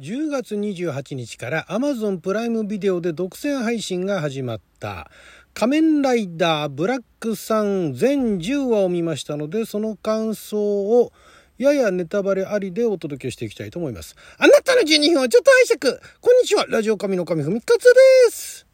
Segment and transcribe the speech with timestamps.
[0.00, 5.10] 10月28日から Amazon プライムビデオで独占配信が始まった。
[5.52, 11.12] 仮面ライダーブラックさん全10話を見ましたのでその感想を
[11.58, 14.16] ややネタバレありでお届けしていきたいと思います。
[14.38, 16.00] あなたの12分をちょっと拝借。
[16.22, 16.64] こんにちは。
[16.70, 17.90] ラジオ神の神ふみかつで
[18.30, 18.69] す。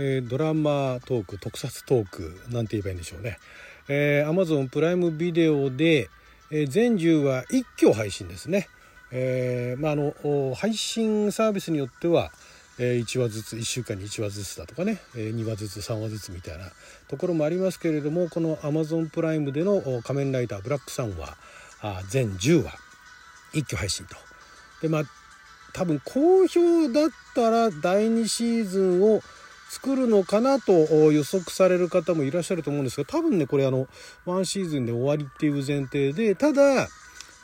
[0.00, 3.38] えー、ドラマトーク特撮トークなんて言えばいいんでしょうね、
[3.88, 6.08] えー、Amazon プライムビデオで、
[6.52, 8.68] えー、全10話一挙配信ですね、
[9.10, 12.30] えーまあ、あの配信サービスによっては、
[12.78, 16.66] えー、1話ずつ1週間に1話ずつだとかね、えー、2話ずつ3話ずつみたいな
[17.08, 21.36] ところもありますけれどもこの Amazon プライムでの「仮面ライダーブラックさんは」
[21.82, 22.78] は全10話
[23.52, 24.16] 一挙配信と。
[24.80, 25.02] でまあ
[25.72, 29.22] 多分好評だったら第2シーズンを
[29.70, 30.72] 作るのかなと
[31.12, 33.86] 予測される方もいらっしゃると思うんですが多分ねこれあの
[34.26, 36.88] 1シーズンで終わりっていう前提でただ、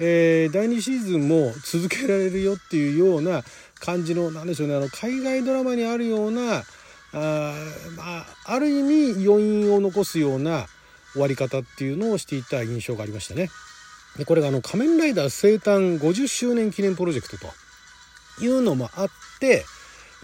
[0.01, 3.43] えー、第2シーズンも続けられるよっていうような
[3.79, 6.63] 感じの何でしょうねあの海外ドラマにあるような
[7.13, 7.55] あ,、
[7.97, 10.67] まあ、ある意味余韻を残すような
[11.13, 13.51] 終わり方っていうのをしていた印象がありましたね。
[14.17, 19.65] でこれがあの仮面ライダー生誕50周年記念プロジェクトというのもあって、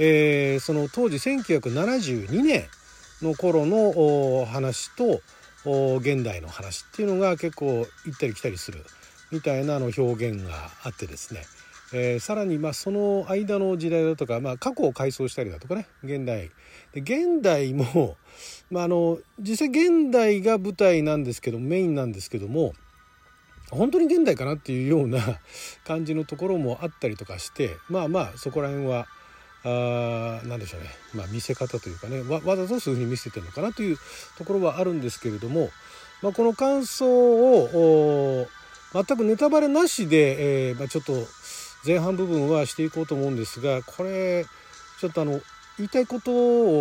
[0.03, 2.67] えー、その当時1972年
[3.21, 5.21] の頃の話と
[5.99, 8.83] 現代の話っていうのが結構行ったり来たりする
[9.31, 11.43] みたいなの表現があってですね、
[11.93, 16.51] えー、さらにまあその間の時代だとか、まあ、過去を回想したりだとかね現代。
[16.95, 18.17] で現代も、
[18.73, 22.73] まあ、あの実際現代が舞台なんですけどメインなんですけども
[23.71, 25.21] 本当に現代かなっていうような
[25.85, 29.07] 感じのところもあったりとかしてまあまあそこら辺は
[29.65, 32.23] あ何でしょうね、まあ、見せ方というかね。
[32.23, 33.99] わわざとそういうふうに見せてるのかなという
[34.39, 35.71] ところはあるんですけれども、
[36.23, 38.49] まあ、この感想を
[38.93, 41.13] 全くネタバレなしで、えーまあ、ちょっと
[41.87, 44.45] 前半部分はしていこうと思うんですがこれ
[45.01, 45.41] ちょっとあの
[45.79, 46.31] 言いたいこと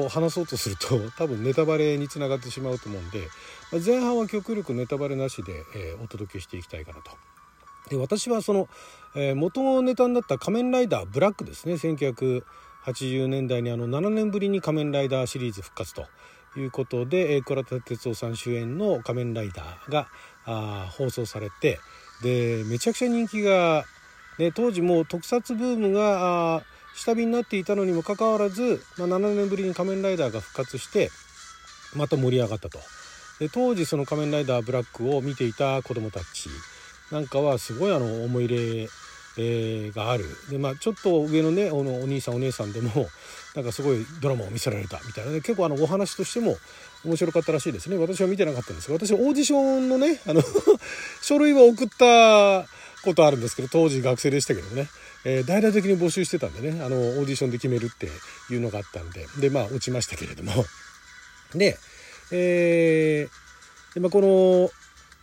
[0.04, 3.30] を話そうとすると 多分ネタバレにつながってしまうと思うんで、
[3.72, 7.12] まあ、前半は極力ネタバレなしで、えー、お届けしていきたいかなと。
[7.90, 8.68] で私はその、
[9.16, 11.76] えー、元のネタになった「仮面ライダーブラック」ですね。
[11.76, 12.44] 1900
[12.90, 16.08] 80年代にあの7年ぶりに「仮面ライダー」シリーズ復活と
[16.58, 20.08] いうことで倉田哲夫さん主演の「仮面ライダーが」
[20.46, 21.80] が放送されて
[22.22, 23.86] でめちゃくちゃ人気が、
[24.38, 26.64] ね、当時もう特撮ブームが
[26.96, 31.12] 下火になっていたのにもかかわらず、まあ、7年ぶりに「仮面ライダー」が復活して
[31.96, 32.80] また盛り上がったと。
[33.40, 36.50] で当時その「仮面ライダーブラック」を見ていた子どもたち
[37.12, 38.90] なんかはすごいあの思い入れ
[39.38, 40.26] えー、がある。
[40.50, 43.10] で、まあ、ちょっと上のねおのお兄さんお姉さんでも
[43.56, 45.32] なんかすごいドラマを見せられたみたいな。
[45.32, 46.58] ね結構あのお話としても
[47.06, 47.98] 面白かったらしいですね。
[47.98, 50.44] 私は見てなかったんですが私オーディションのねあの
[51.22, 52.68] 書類は送った
[53.04, 54.90] ことあるんですけど当時学生でしたけどね、
[55.24, 58.10] えー、大々的に募集してたんでねあのオーディションで決めるって
[58.52, 60.66] いうのがあったんででまあ落ちましたけれども。
[61.56, 61.80] で,、
[62.32, 64.72] えー、でまあ、この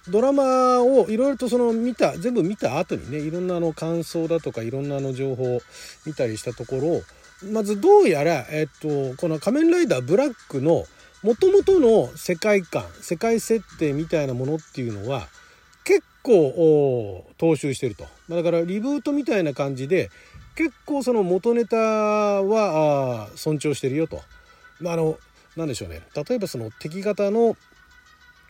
[0.08, 5.60] ドラマをいろいろとその見た全部見た後にねいろんなの感想だとかいろんなの情報を
[6.04, 10.86] 見たりしたところまずどうやら、えっと、この「仮面ライダーブラック」の
[11.22, 15.28] もともとの世界観世界設定みたいなものっていうのは
[15.84, 20.10] 結構踏襲してるとまだからリブートみたいな感じで
[20.54, 24.22] 結構その元ネタは尊重してるよと。
[24.80, 25.18] まあ、あの
[25.56, 27.56] 何でしょうね例えばその敵型の、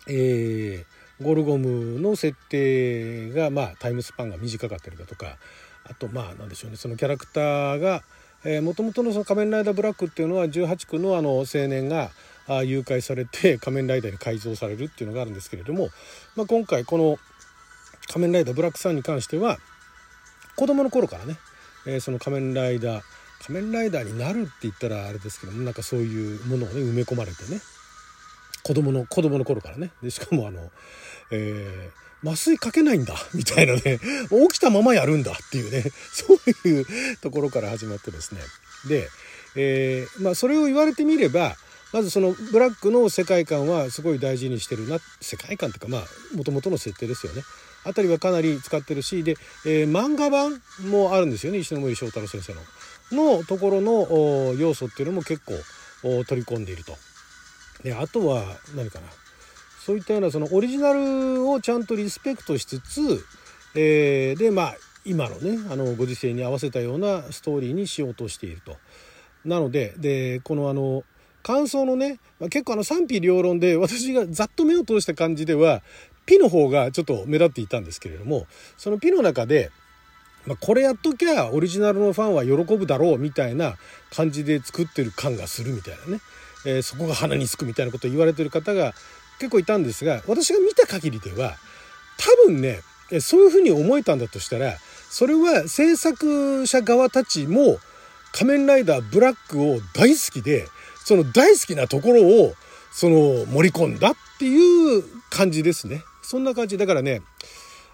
[0.09, 5.37] えー、ゴルゴムの設定が、まあ、タイムスパンが短かったりだとか
[5.89, 6.77] あとまあ何でしょうね。
[6.77, 8.03] そのキャラクターが
[8.63, 12.11] もともとのその仮面ライダーブラックっていうのは18区のあの青年が
[12.65, 15.91] 誘拐されて 仮面ライダーに改造されるっていうのがあるんですけれども、
[16.37, 17.19] まあ、今回この
[18.09, 19.59] 仮面ライダーブラックさんに関しては
[20.55, 21.39] 子供の頃からね、
[21.87, 23.03] え、その仮面ライダー
[23.41, 27.61] 仮面ライダーになるって言ったらあれですけどもなんかそういうものをね埋め込まれてね
[28.67, 30.73] 子供の子供の頃からねでしかもあの、
[31.31, 34.01] えー、麻酔かけないんだみたいなね
[34.51, 38.41] 起きたままやるんだっていうね そういうところから始まってですね
[38.89, 39.09] で、
[39.55, 41.55] えー、まあ、それを言われてみれば
[41.93, 47.43] まずそのブラックの世界観はすごい大事にしてるな世界観というかまあもともとの設定ですよね。
[47.85, 52.55] あたりはかなり使ってるしで、えー、漫画版もあるんですよね石森章太郎先生
[53.13, 53.37] の。
[53.39, 56.97] のところの要素っていうのも結構取り込んでいると。
[57.83, 58.45] であとは
[58.75, 59.07] 何かな
[59.85, 63.25] そういったようなそのオリジナルをちゃんとリスペクトしつつ、
[63.75, 64.75] えー、でまあ
[65.05, 68.77] 今のねあのご時世に合わせたようなストーリーにしようとしていると。
[69.45, 71.05] なのででこのあの
[71.45, 75.83] 感想のね、まあ、結構あの賛否両論で私がざっと目を通した感じでは
[76.27, 79.71] ピの方がちょっと目立っていたんですけれどもそのピの中で、
[80.45, 83.77] まあ、これやっときゃオリジナルのファンは喜ぶだろうみたいな
[84.13, 86.21] 感じで作ってる感がするみたいなね、
[86.67, 88.93] えー、そこが鼻につくみたいなことを言われてる方が
[89.39, 91.57] 結構いたんですが私が見た限りでは
[92.19, 92.81] 多分ね
[93.21, 94.75] そういうふうに思えたんだとしたら
[95.09, 97.79] それは制作者側たちも
[98.33, 100.67] 仮面ライダーブラックを大好きで
[101.05, 102.55] その大好きなところを
[102.91, 106.03] その盛り込んだっていう感じですね。
[106.23, 107.23] そんな感じだからね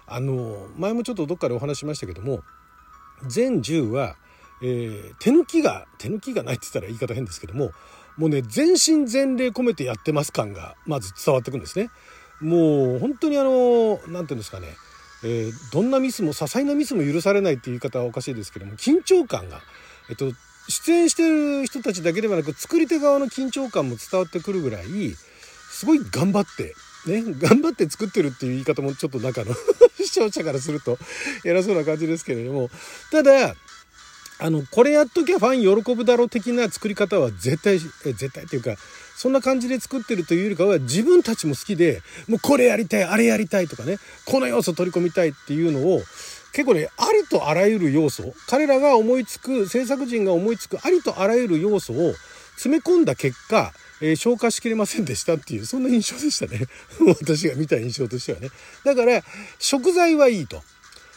[0.07, 2.41] あの前もちょっとどっかでお話しましたけども
[3.27, 4.15] 全10は、
[4.61, 7.71] えー、手抜きが手抜きがないって言ったら言い方変ですけども
[8.17, 11.89] もうね全身全霊込めてやってます感がまず伝わってくんですね。
[12.41, 14.67] もう本当にあの何て言うんですかね、
[15.23, 19.61] えー、どんなミスも些細なミスも許されないっていう言い方はおかしいですけども緊張感が、
[20.09, 20.31] えっと、
[20.67, 24.85] 出演してる人たちだけではなく作り手側の緊張感も伝わってくるぐらい
[25.71, 26.75] すごい頑張って
[27.09, 29.53] ね頑張って作ってるっていう言い方もちょっと中の
[29.97, 30.97] 視聴者からすると
[31.45, 32.69] 偉そうな感じですけれども
[33.11, 33.55] ただ
[34.43, 37.75] あのこれやっときゃファン喜ぶだろう的な作り方は絶対
[38.05, 38.75] え絶対っていうか
[39.15, 46.01] そんな感じで作ってるというよりかは自分たちも好きでもうこれやりたいあれやりたいとかねこの要素取り込みたいっていうのを
[46.51, 52.13] 結構ねありとあらゆる要素彼らが思いつく制作陣が思いつくありとあらゆる要素を
[52.57, 56.67] 詰め込んだ結果、えー、消化しきれませんでしたっていうそんな印象でしたね。
[57.21, 58.49] 私が見た印象としてはね。
[58.83, 59.23] だから
[59.57, 60.61] 食材はいいと。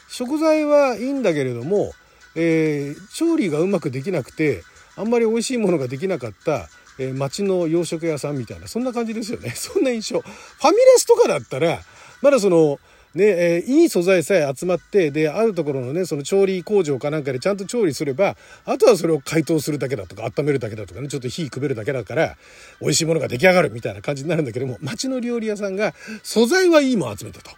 [0.09, 1.93] 食材はいいんだけれども、
[2.37, 4.63] えー、調理がうまくできなくて
[4.97, 6.69] あんまり美味しいものができなかった
[6.99, 9.51] えー、町の洋食屋さんみたいなそんな感じですよね。
[9.57, 10.21] そんな印象。
[10.21, 11.81] ファミレスとかだったら
[12.23, 12.79] まだその
[13.15, 18.37] ねえー、いい素材さえ集まってであるところのねその調理工場かなんかでちゃんと調理すれば
[18.67, 22.37] あとはそれを解凍するだけだとか温めるだけだとかねちょっと火くべるだけだから
[22.79, 27.51] 美味しいものが出来上がるみたいな感じになるんだけども町の料理屋さんが素材はいいもん集めたと。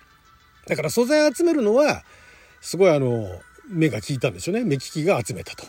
[0.69, 2.05] だから素材集めるのは
[2.61, 4.65] すごいあの目が利いたんでしょうね。
[4.65, 5.65] 目利きが集めたと。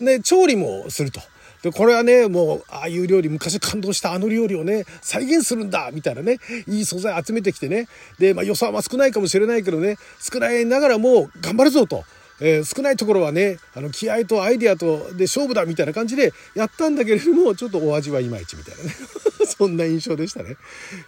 [0.00, 1.20] で調理もすると。
[1.62, 6.38] でこれはねもうああいう料理昔感動したあの料理をね再現するんだみたいなね
[6.68, 7.88] いい素材集めてきてね。
[8.18, 12.04] で、まあ、予算は少ないかもしれないけどね少ないながらも頑張るぞと。
[12.38, 18.94] えー、少ないところはねあの気合とアイデアとで勝負だみたいな感じでやったんだけれどもちょっとお味はいまいちみたいなね。
[19.56, 20.56] そんな印象でしたね。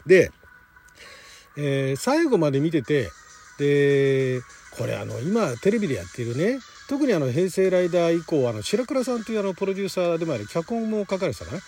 [0.07, 0.33] で、
[1.57, 3.11] えー、最後まで見てて
[3.59, 4.41] で
[4.79, 11.61] これあの今テレビでやってるね特にあの平成ライダー以降あの白倉さんというあのプロデューサーでもあり脚本も書かれてたかな。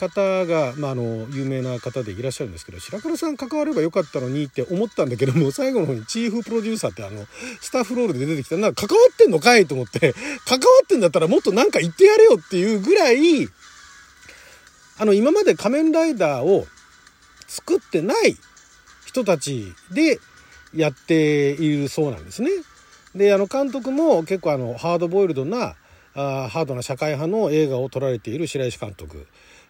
[0.00, 7.26] 方が、まあ、あの有名な方でいらっしゃるんですけど白倉さん関わればよかったのにって思ったんだけども 最後の方にチーフプロデューサーってあの
[7.60, 10.14] スタッフロールで出てきたなんか関わってんのかいと思って
[10.48, 13.46] 関わってんだったらもっと何か言ってやれよっていうぐらい
[14.96, 16.66] あの今まで仮面ライダーを
[17.46, 18.38] 作ってない
[19.04, 20.18] 人たちで
[20.74, 22.50] やっているそうなんですね。
[23.14, 25.74] であの監督も結構あのハードボイルドな
[26.14, 29.26] あハードな社会派の映画を撮られている白石監督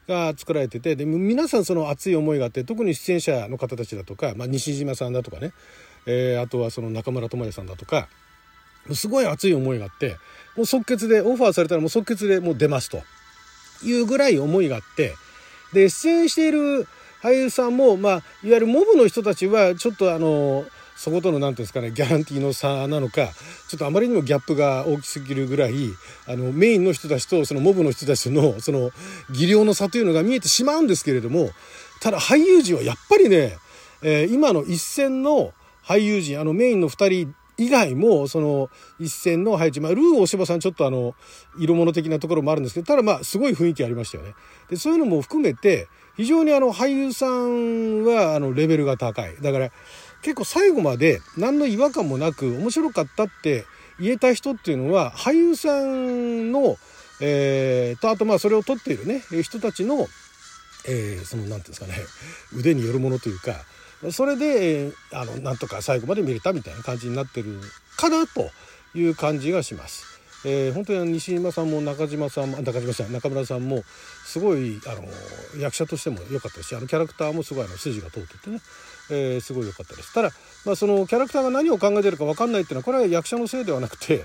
[0.08, 5.52] が作られててで皆さんその熱い思いがあって特に出演者の方たちだとか、まあ、西島さんだとかね、
[6.06, 8.08] えー、あとはその中村智也さんだとか
[8.94, 10.17] すごい熱い思いがあって
[10.56, 13.03] もう即決でオファーされたらもう即決でもう出ますと
[13.85, 15.14] いうぐらい思いがあって
[15.73, 16.87] で出演している
[17.23, 20.64] 俳優さんも、まあ、いわゆるモブの人たちはちょっとあの
[21.01, 23.31] そことの何ていうんですかねギャランティーの差なのか
[23.69, 25.73] ちょっとあまりにもギャップが大きすぎるぐらい
[26.27, 28.91] あのメインの人たちとそのモブの人たちのその
[29.31, 31.49] 技量の差というのが見えてしまうんですけれども
[32.03, 33.57] ただ俳優陣はやっぱりね、
[34.03, 41.15] えー、今の一線の俳優陣あのメインの2人以外もその一線の配置、まあ、ルー大柴さんちょっとあの
[41.59, 44.35] 色物的なところもあるんですけどただまあすごい雰囲気ありましたよね。
[44.69, 49.70] でそういうのも含めて非常にあの俳優さんはあのレベルが高いだから
[50.22, 53.64] 結構最後まで何の違和感もなく面白かったって
[53.98, 56.76] 言えた人っていうのは俳優さんの、
[57.20, 60.06] えー、とあとまあそれを撮っているね人たちの、
[60.88, 61.94] えー、その何て言うんですかね
[62.55, 63.55] 腕によるものというか
[64.12, 67.60] それで、えー、あのなんとか最後まで見れたみたいな感じになってる
[67.96, 68.50] かなと
[68.94, 70.19] いう感じがします。
[70.44, 73.82] えー、本当に西島さんも中島さんも中島さん中村さんも
[74.25, 78.61] すごいあの役者としても良かったしあのキャラクターもすごいあの筋が通っててね
[79.11, 80.15] えー、すごい良かったです。
[80.15, 80.31] ただ、
[80.65, 84.25] まあ、そのキャラクターが何を考えてるか分かんないっていうのはこれは役者のせいではなくて、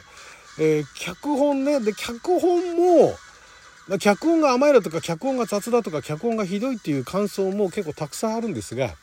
[0.60, 3.15] えー、脚本ねで脚本も
[4.00, 8.95] 脚本が甘いだとか脚本が雑だとか脚本がひどいっていう感想も結構たくさんあるんですが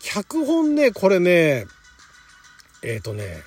[0.00, 1.66] 脚本ねこれね
[2.82, 3.42] えっ、ー、とね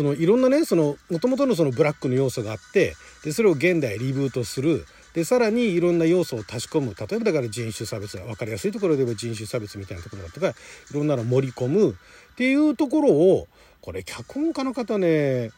[0.00, 4.86] そのいろんなねその元々のそのブラックの要素があってでそれを現代リブートする。
[5.12, 6.94] でさらにいろんな要素を足し込む。
[6.98, 10.54] 例えばだから人種差別分かりやすいところで言えば人種差別みたいなところだとかい
[10.94, 11.90] ろんなの盛り込む。
[12.32, 13.46] っていうところを
[13.82, 15.50] これ脚本家の方ね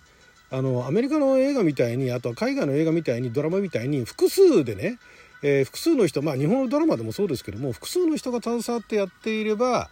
[0.51, 4.99] あのアメリカの映画みたいにあとは海外の映画みたいにドラマみたいに複数でね、
[5.45, 9.89] えー、複数の人まあ日本のドラマでもそうですけども複数の人が携わってやっていれば、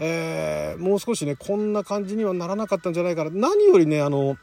[0.00, 4.36] えー、もう少しねこんな感じにはならなかったんじゃないかな何よりねあの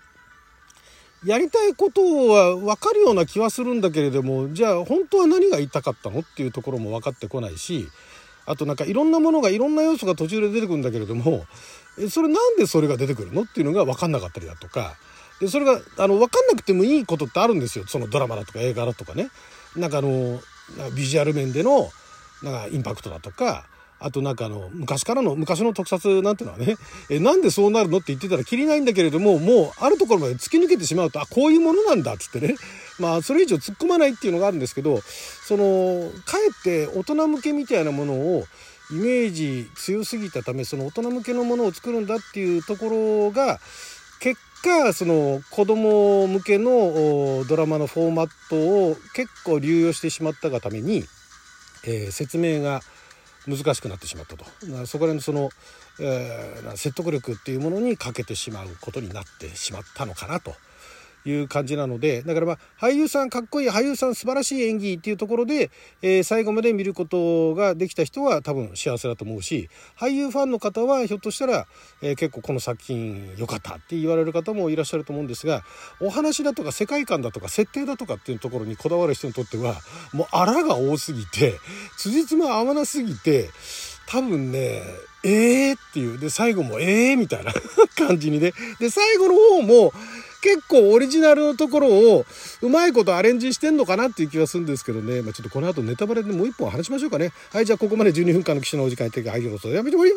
[1.25, 7.87] やりたいことは分かるような気はするんだけれどもじゃあ本当は何が言いたかったのっていうところも分かってこないし
[8.45, 11.45] あとなんかいろんなものがいろんな要素が途中で出てくるんだけれども
[12.11, 14.95] それなんでそれが出てくるのっていうのが分かんなかったりだとか
[15.41, 19.29] でそれがあの分かんなくてもいいことってあるんですよそのドラマだとか映画だとかね。
[19.75, 20.39] なんかあの
[20.95, 21.89] ビジュアル面での
[22.43, 23.65] なんかインパクトだとか
[23.99, 26.75] あとなんかあの、昔からの、昔の特撮なんてのはね、
[27.09, 32.55] え、なんでそうなるのって言ってたらきりないんだけれども、もうあるところまで突き抜けてしまうと、あ、こういうものなんだっつってね。
[32.99, 38.45] まあ、それ以上突っ込まないっていうのがあるんですけど、その、かえって大人向けみたいなものを、
[38.89, 43.59] イメージ強すぎたため、その大人向けのものを作るんだっていうところが、
[44.19, 51.03] 結果、その子供向けのドラマのフォーマットを結構流用してしまったがために、
[51.83, 52.81] えー、説明が
[53.47, 54.45] 難しくなってしまったと。
[54.85, 55.49] そこら辺のその、
[55.99, 60.55] えー、説得力っていうものに欠けてしまうことになってしまったのかなと。
[61.29, 71.67] いう感じなのでだからまあ俳優さんかっこいい俳優さん素晴らしい演技っていうところで、えー、最後まで見ることができた人は多分幸せだと思うし俳優ファンの方はひょっとしたら、
[72.01, 75.63] えー、結構この作品良かったって言われる方もいらっしゃると思うんですが
[76.01, 79.75] お話だとか世界観だとか設定だとかっていうところにこだわる人にとっては
[80.13, 81.59] もうあらが多すぎて
[81.97, 83.49] 辻褄合わなすぎて
[84.07, 84.81] 多分ね
[85.23, 87.51] えーっていうで最後もえーみたいな
[87.95, 89.93] 感じにねで最後の方も
[90.41, 92.25] 結構オリジナルのところを
[92.61, 95.21] うまいことアレンジしてんのかなっていう気がするんですけどね。
[95.21, 97.31] まあ、ちょっとこの後ネタバレでもう一本話しましょうかね。
[97.51, 99.69] はい、じゃあここまで12分間の記者のお時間やってるから、はい、どうぞ。
[99.69, 99.97] やめて